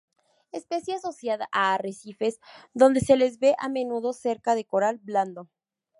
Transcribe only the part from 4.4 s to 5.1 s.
de coral